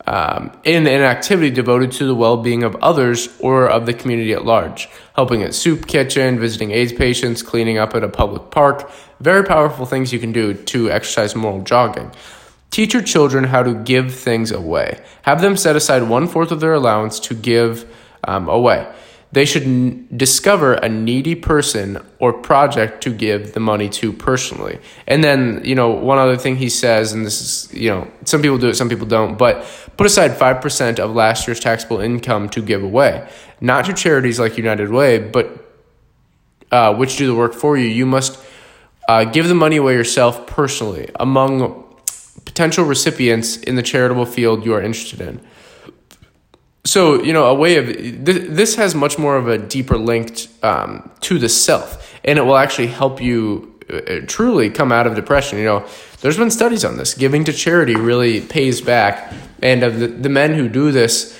um, 0.07 0.57
in 0.63 0.87
an 0.87 1.01
activity 1.01 1.51
devoted 1.51 1.91
to 1.93 2.05
the 2.05 2.15
well 2.15 2.37
being 2.37 2.63
of 2.63 2.75
others 2.77 3.29
or 3.39 3.69
of 3.69 3.85
the 3.85 3.93
community 3.93 4.33
at 4.33 4.45
large. 4.45 4.87
Helping 5.15 5.43
at 5.43 5.53
soup 5.53 5.85
kitchen, 5.87 6.39
visiting 6.39 6.71
AIDS 6.71 6.93
patients, 6.93 7.43
cleaning 7.43 7.77
up 7.77 7.93
at 7.93 8.03
a 8.03 8.09
public 8.09 8.49
park. 8.49 8.89
Very 9.19 9.43
powerful 9.43 9.85
things 9.85 10.13
you 10.13 10.19
can 10.19 10.31
do 10.31 10.53
to 10.53 10.89
exercise 10.89 11.35
moral 11.35 11.61
jogging. 11.61 12.11
Teach 12.71 12.93
your 12.93 13.03
children 13.03 13.45
how 13.45 13.63
to 13.63 13.73
give 13.73 14.13
things 14.13 14.51
away. 14.51 15.01
Have 15.23 15.41
them 15.41 15.57
set 15.57 15.75
aside 15.75 16.03
one 16.03 16.27
fourth 16.27 16.51
of 16.51 16.59
their 16.59 16.73
allowance 16.73 17.19
to 17.21 17.33
give 17.33 17.85
um, 18.23 18.47
away 18.47 18.87
they 19.37 19.45
should 19.45 20.17
discover 20.17 20.73
a 20.73 20.89
needy 20.89 21.35
person 21.35 21.99
or 22.17 22.33
project 22.33 23.03
to 23.03 23.11
give 23.11 23.53
the 23.53 23.59
money 23.59 23.87
to 23.87 24.11
personally. 24.11 24.79
And 25.05 25.23
then, 25.23 25.61
you 25.63 25.75
know, 25.75 25.91
one 25.91 26.17
other 26.17 26.37
thing 26.37 26.55
he 26.55 26.69
says, 26.69 27.13
and 27.13 27.23
this 27.23 27.39
is, 27.39 27.71
you 27.71 27.91
know, 27.91 28.09
some 28.25 28.41
people 28.41 28.57
do 28.57 28.69
it, 28.69 28.75
some 28.75 28.89
people 28.89 29.05
don't, 29.05 29.37
but 29.37 29.63
put 29.95 30.07
aside 30.07 30.31
5% 30.31 30.97
of 30.97 31.13
last 31.13 31.47
year's 31.47 31.59
taxable 31.59 31.99
income 31.99 32.49
to 32.49 32.63
give 32.63 32.81
away. 32.81 33.29
Not 33.61 33.85
to 33.85 33.93
charities 33.93 34.39
like 34.39 34.57
United 34.57 34.89
Way, 34.89 35.19
but 35.19 35.71
uh, 36.71 36.95
which 36.95 37.17
do 37.17 37.27
the 37.27 37.35
work 37.35 37.53
for 37.53 37.77
you. 37.77 37.85
You 37.85 38.07
must 38.07 38.43
uh, 39.07 39.23
give 39.23 39.47
the 39.47 39.53
money 39.53 39.75
away 39.75 39.93
yourself 39.93 40.47
personally 40.47 41.11
among 41.19 41.85
potential 42.43 42.85
recipients 42.85 43.57
in 43.57 43.75
the 43.75 43.83
charitable 43.83 44.25
field 44.25 44.65
you 44.65 44.73
are 44.73 44.81
interested 44.81 45.21
in 45.21 45.39
so 46.87 47.21
you 47.21 47.33
know 47.33 47.45
a 47.45 47.53
way 47.53 47.77
of 47.77 47.85
th- 47.87 48.47
this 48.49 48.75
has 48.75 48.95
much 48.95 49.17
more 49.17 49.35
of 49.35 49.47
a 49.47 49.57
deeper 49.57 49.97
link 49.97 50.47
um, 50.63 51.09
to 51.21 51.37
the 51.37 51.49
self 51.49 52.17
and 52.23 52.39
it 52.39 52.43
will 52.43 52.57
actually 52.57 52.87
help 52.87 53.21
you 53.21 53.73
uh, 53.89 54.19
truly 54.27 54.69
come 54.69 54.91
out 54.91 55.07
of 55.07 55.15
depression. 55.15 55.57
You 55.57 55.65
know 55.65 55.87
there's 56.21 56.37
been 56.37 56.51
studies 56.51 56.83
on 56.83 56.97
this. 56.97 57.13
Giving 57.13 57.43
to 57.45 57.53
charity 57.53 57.95
really 57.95 58.41
pays 58.41 58.81
back 58.81 59.33
and 59.61 59.83
of 59.83 59.99
the, 59.99 60.07
the 60.07 60.29
men 60.29 60.53
who 60.53 60.67
do 60.67 60.91
this 60.91 61.37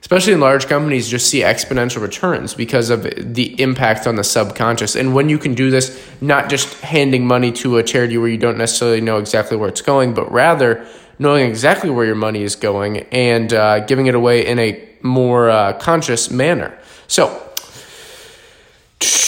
especially 0.00 0.32
in 0.32 0.40
large 0.40 0.66
companies 0.66 1.10
just 1.10 1.28
see 1.28 1.40
exponential 1.40 2.00
returns 2.00 2.54
because 2.54 2.88
of 2.88 3.02
the 3.34 3.60
impact 3.60 4.06
on 4.06 4.16
the 4.16 4.24
subconscious. 4.24 4.96
And 4.96 5.14
when 5.14 5.28
you 5.28 5.36
can 5.36 5.54
do 5.54 5.70
this 5.70 6.02
not 6.22 6.48
just 6.48 6.80
handing 6.80 7.26
money 7.26 7.52
to 7.52 7.76
a 7.76 7.82
charity 7.82 8.16
where 8.16 8.28
you 8.28 8.38
don't 8.38 8.56
necessarily 8.56 9.02
know 9.02 9.18
exactly 9.18 9.56
where 9.56 9.68
it's 9.68 9.82
going 9.82 10.14
but 10.14 10.30
rather 10.32 10.86
knowing 11.20 11.46
exactly 11.46 11.90
where 11.90 12.06
your 12.06 12.14
money 12.14 12.42
is 12.42 12.56
going 12.56 13.00
and 13.12 13.52
uh, 13.52 13.80
giving 13.80 14.06
it 14.06 14.14
away 14.14 14.44
in 14.44 14.58
a 14.58 14.88
more 15.02 15.50
uh, 15.50 15.74
conscious 15.74 16.30
manner. 16.30 16.76
So, 17.08 17.26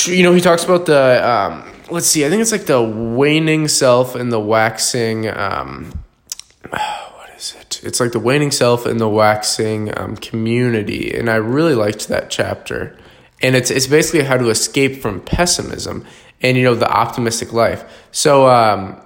you 0.07 0.23
know, 0.23 0.33
he 0.33 0.41
talks 0.41 0.65
about 0.65 0.87
the, 0.87 1.31
um, 1.31 1.71
let's 1.91 2.07
see, 2.07 2.25
I 2.25 2.31
think 2.31 2.41
it's 2.41 2.51
like 2.51 2.65
the 2.65 2.83
waning 2.83 3.69
self 3.69 4.15
and 4.15 4.33
the 4.33 4.41
waxing, 4.41 5.29
um, 5.29 5.93
what 6.71 7.29
is 7.37 7.55
it? 7.61 7.83
It's 7.85 8.01
like 8.01 8.13
the 8.13 8.21
waning 8.21 8.53
self 8.53 8.87
and 8.87 8.99
the 8.99 9.09
waxing 9.09 9.97
um, 9.99 10.17
community. 10.17 11.15
And 11.15 11.29
I 11.29 11.37
really 11.37 11.75
liked 11.75 12.09
that 12.09 12.31
chapter. 12.31 12.97
And 13.43 13.55
it's, 13.55 13.71
it's 13.71 13.87
basically 13.87 14.23
how 14.23 14.39
to 14.39 14.49
escape 14.49 15.03
from 15.03 15.21
pessimism 15.21 16.07
and, 16.41 16.57
you 16.57 16.65
know, 16.65 16.75
the 16.75 16.91
optimistic 16.91 17.53
life. 17.53 17.85
So, 18.13 18.49
um, 18.49 18.99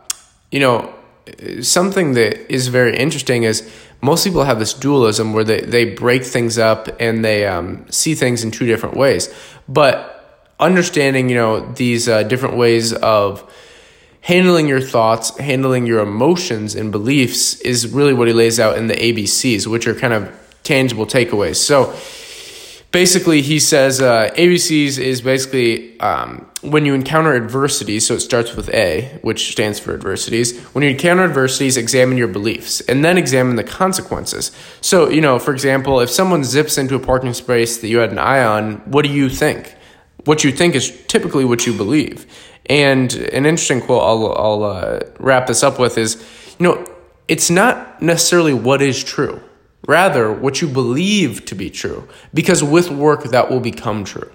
you 0.52 0.60
know, 0.60 0.95
something 1.62 2.12
that 2.12 2.52
is 2.52 2.68
very 2.68 2.96
interesting 2.96 3.42
is 3.42 3.68
most 4.00 4.24
people 4.24 4.44
have 4.44 4.58
this 4.58 4.74
dualism 4.74 5.32
where 5.32 5.44
they, 5.44 5.60
they 5.60 5.84
break 5.84 6.22
things 6.22 6.58
up 6.58 6.88
and 7.00 7.24
they 7.24 7.46
um, 7.46 7.86
see 7.90 8.14
things 8.14 8.44
in 8.44 8.50
two 8.50 8.66
different 8.66 8.96
ways. 8.96 9.32
But 9.68 10.12
understanding, 10.60 11.28
you 11.28 11.36
know, 11.36 11.72
these 11.72 12.08
uh, 12.08 12.22
different 12.22 12.56
ways 12.56 12.92
of 12.92 13.50
handling 14.20 14.66
your 14.68 14.80
thoughts, 14.80 15.36
handling 15.38 15.86
your 15.86 16.00
emotions 16.00 16.74
and 16.74 16.90
beliefs 16.90 17.60
is 17.60 17.92
really 17.92 18.12
what 18.12 18.26
he 18.26 18.34
lays 18.34 18.58
out 18.58 18.76
in 18.76 18.86
the 18.86 18.94
ABCs, 18.94 19.66
which 19.66 19.86
are 19.86 19.94
kind 19.94 20.12
of 20.12 20.32
tangible 20.62 21.06
takeaways. 21.06 21.56
So 21.56 21.94
basically, 22.96 23.42
he 23.42 23.60
says 23.60 24.00
uh, 24.00 24.30
ABCs 24.38 24.98
is 24.98 25.20
basically 25.20 26.00
um, 26.00 26.50
when 26.62 26.86
you 26.86 26.94
encounter 26.94 27.34
adversity, 27.34 28.00
so 28.00 28.14
it 28.14 28.20
starts 28.20 28.56
with 28.56 28.70
A, 28.70 29.18
which 29.20 29.52
stands 29.52 29.78
for 29.78 29.92
adversities. 29.92 30.58
When 30.72 30.82
you 30.82 30.88
encounter 30.88 31.22
adversities, 31.22 31.76
examine 31.76 32.16
your 32.16 32.28
beliefs 32.28 32.80
and 32.80 33.04
then 33.04 33.18
examine 33.18 33.56
the 33.56 33.64
consequences. 33.64 34.50
So, 34.80 35.10
you 35.10 35.20
know, 35.20 35.38
for 35.38 35.52
example, 35.52 36.00
if 36.00 36.08
someone 36.08 36.42
zips 36.42 36.78
into 36.78 36.94
a 36.94 36.98
parking 36.98 37.34
space 37.34 37.76
that 37.82 37.88
you 37.88 37.98
had 37.98 38.12
an 38.12 38.18
eye 38.18 38.42
on, 38.42 38.76
what 38.90 39.04
do 39.04 39.10
you 39.10 39.28
think? 39.28 39.74
What 40.24 40.42
you 40.42 40.50
think 40.50 40.74
is 40.74 40.90
typically 41.06 41.44
what 41.44 41.66
you 41.66 41.74
believe. 41.74 42.24
And 42.64 43.12
an 43.12 43.44
interesting 43.44 43.82
quote 43.82 44.04
I'll, 44.04 44.32
I'll 44.38 44.64
uh, 44.64 45.00
wrap 45.18 45.48
this 45.48 45.62
up 45.62 45.78
with 45.78 45.98
is, 45.98 46.14
you 46.58 46.66
know, 46.66 46.86
it's 47.28 47.50
not 47.50 48.00
necessarily 48.00 48.54
what 48.54 48.80
is 48.80 49.04
true 49.04 49.42
Rather, 49.86 50.32
what 50.32 50.60
you 50.60 50.68
believe 50.68 51.44
to 51.46 51.54
be 51.54 51.70
true, 51.70 52.08
because 52.34 52.62
with 52.62 52.90
work 52.90 53.24
that 53.24 53.50
will 53.50 53.60
become 53.60 54.04
true. 54.04 54.30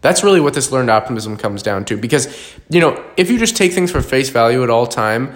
That's 0.00 0.24
really 0.24 0.40
what 0.40 0.54
this 0.54 0.72
learned 0.72 0.90
optimism 0.90 1.36
comes 1.36 1.62
down 1.62 1.84
to. 1.86 1.96
Because, 1.96 2.56
you 2.68 2.80
know, 2.80 3.02
if 3.16 3.30
you 3.30 3.38
just 3.38 3.56
take 3.56 3.72
things 3.72 3.90
for 3.90 4.02
face 4.02 4.30
value 4.30 4.62
at 4.62 4.70
all 4.70 4.86
time, 4.86 5.34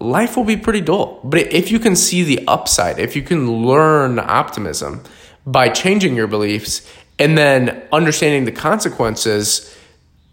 life 0.00 0.36
will 0.36 0.44
be 0.44 0.56
pretty 0.56 0.82
dull. 0.82 1.20
But 1.24 1.52
if 1.52 1.70
you 1.70 1.78
can 1.78 1.96
see 1.96 2.22
the 2.22 2.46
upside, 2.46 2.98
if 2.98 3.16
you 3.16 3.22
can 3.22 3.64
learn 3.64 4.18
optimism 4.18 5.02
by 5.46 5.70
changing 5.70 6.14
your 6.14 6.26
beliefs 6.26 6.86
and 7.18 7.36
then 7.38 7.82
understanding 7.90 8.44
the 8.44 8.52
consequences, 8.52 9.74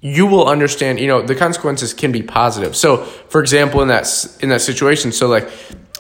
you 0.02 0.26
will 0.26 0.48
understand, 0.48 1.00
you 1.00 1.08
know, 1.08 1.22
the 1.22 1.36
consequences 1.36 1.94
can 1.94 2.12
be 2.12 2.22
positive. 2.22 2.76
So, 2.76 2.98
for 3.04 3.42
example, 3.42 3.82
in 3.82 3.88
that 3.90 4.08
in 4.42 4.50
that 4.50 4.62
situation, 4.62 5.12
so 5.12 5.28
like 5.28 5.50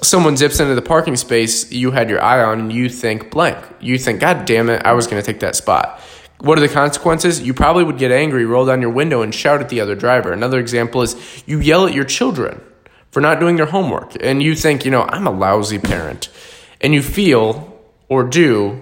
someone 0.01 0.37
zips 0.37 0.59
into 0.59 0.75
the 0.75 0.81
parking 0.81 1.15
space 1.15 1.71
you 1.71 1.91
had 1.91 2.09
your 2.09 2.21
eye 2.21 2.41
on 2.41 2.59
and 2.59 2.71
you 2.71 2.89
think 2.89 3.31
blank. 3.31 3.57
You 3.79 3.97
think, 3.97 4.19
God 4.19 4.45
damn 4.45 4.69
it, 4.69 4.85
I 4.85 4.93
was 4.93 5.07
going 5.07 5.21
to 5.21 5.25
take 5.25 5.41
that 5.41 5.55
spot. 5.55 5.99
What 6.39 6.57
are 6.57 6.61
the 6.61 6.69
consequences? 6.69 7.41
You 7.41 7.53
probably 7.53 7.83
would 7.83 7.97
get 7.97 8.11
angry, 8.11 8.45
roll 8.45 8.65
down 8.65 8.81
your 8.81 8.91
window, 8.91 9.21
and 9.21 9.35
shout 9.35 9.59
at 9.59 9.69
the 9.69 9.81
other 9.81 9.95
driver. 9.95 10.31
Another 10.31 10.59
example 10.59 11.01
is 11.01 11.43
you 11.45 11.59
yell 11.59 11.85
at 11.85 11.93
your 11.93 12.05
children 12.05 12.61
for 13.11 13.19
not 13.19 13.39
doing 13.39 13.57
their 13.57 13.65
homework, 13.65 14.15
and 14.21 14.41
you 14.41 14.55
think, 14.55 14.85
you 14.85 14.91
know, 14.91 15.01
I'm 15.01 15.27
a 15.27 15.31
lousy 15.31 15.79
parent. 15.79 16.29
And 16.79 16.93
you 16.93 17.01
feel 17.01 17.77
or 18.07 18.23
do 18.23 18.81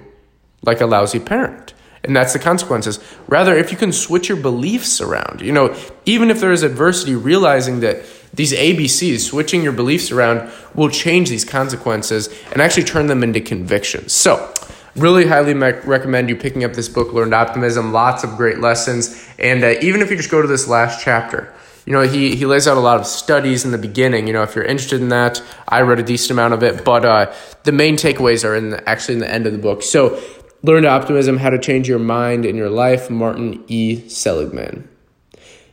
like 0.63 0.81
a 0.81 0.85
lousy 0.85 1.19
parent. 1.19 1.73
And 2.03 2.15
that's 2.15 2.33
the 2.33 2.39
consequences. 2.39 2.99
Rather, 3.27 3.55
if 3.57 3.71
you 3.71 3.77
can 3.77 3.91
switch 3.91 4.29
your 4.29 4.37
beliefs 4.37 5.01
around, 5.01 5.41
you 5.41 5.51
know, 5.51 5.75
even 6.05 6.29
if 6.29 6.39
there 6.39 6.51
is 6.51 6.63
adversity, 6.63 7.15
realizing 7.15 7.79
that 7.79 8.05
these 8.33 8.53
ABCs, 8.53 9.21
switching 9.21 9.63
your 9.63 9.71
beliefs 9.71 10.11
around, 10.11 10.51
will 10.75 10.89
change 10.89 11.29
these 11.29 11.45
consequences 11.45 12.29
and 12.51 12.61
actually 12.61 12.83
turn 12.83 13.07
them 13.07 13.23
into 13.23 13.41
convictions. 13.41 14.13
So, 14.13 14.53
really 14.95 15.27
highly 15.27 15.53
me- 15.53 15.79
recommend 15.85 16.29
you 16.29 16.35
picking 16.35 16.63
up 16.63 16.73
this 16.73 16.89
book, 16.89 17.13
Learned 17.13 17.33
Optimism. 17.33 17.91
Lots 17.93 18.23
of 18.23 18.35
great 18.35 18.59
lessons. 18.59 19.27
And 19.39 19.63
uh, 19.63 19.75
even 19.81 20.01
if 20.01 20.09
you 20.09 20.17
just 20.17 20.31
go 20.31 20.41
to 20.41 20.47
this 20.47 20.67
last 20.67 21.03
chapter, 21.03 21.53
you 21.85 21.93
know, 21.93 22.01
he, 22.01 22.35
he 22.35 22.45
lays 22.45 22.67
out 22.67 22.75
a 22.75 22.81
lot 22.81 22.99
of 22.99 23.05
studies 23.05 23.63
in 23.63 23.71
the 23.71 23.77
beginning. 23.77 24.27
You 24.27 24.33
know, 24.33 24.43
if 24.43 24.55
you're 24.55 24.65
interested 24.65 25.01
in 25.01 25.09
that, 25.09 25.41
I 25.67 25.81
read 25.81 25.99
a 25.99 26.03
decent 26.03 26.31
amount 26.31 26.53
of 26.53 26.63
it, 26.63 26.83
but 26.83 27.05
uh, 27.05 27.33
the 27.63 27.71
main 27.71 27.95
takeaways 27.95 28.43
are 28.43 28.55
in 28.55 28.71
the, 28.71 28.89
actually 28.89 29.15
in 29.15 29.19
the 29.21 29.31
end 29.31 29.45
of 29.45 29.53
the 29.53 29.59
book. 29.59 29.83
So, 29.83 30.21
Learned 30.63 30.87
Optimism 30.87 31.37
How 31.37 31.51
to 31.51 31.59
Change 31.59 31.87
Your 31.87 31.99
Mind 31.99 32.43
in 32.45 32.55
Your 32.55 32.69
Life, 32.69 33.09
Martin 33.09 33.63
E. 33.67 34.09
Seligman. 34.09 34.89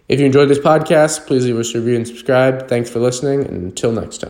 If 0.09 0.21
you 0.21 0.27
enjoyed 0.27 0.49
this 0.51 0.59
podcast, 0.59 1.27
please 1.27 1.47
leave 1.47 1.59
us 1.59 1.75
a 1.75 1.79
review 1.79 1.97
and 1.97 2.07
subscribe. 2.07 2.69
Thanks 2.69 2.91
for 2.91 2.99
listening, 2.99 3.47
and 3.47 3.65
until 3.65 3.93
next 3.93 4.19
time. 4.19 4.23